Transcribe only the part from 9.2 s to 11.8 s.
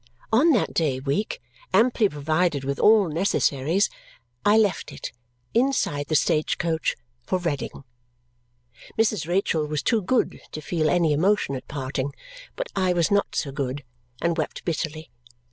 Rachael was too good to feel any emotion at